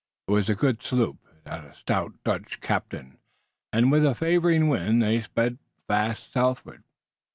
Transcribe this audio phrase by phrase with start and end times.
[0.27, 3.19] It was a good sloop, it had a stout Dutch captain,
[3.71, 6.81] and with a favoring wind they sped fast southward.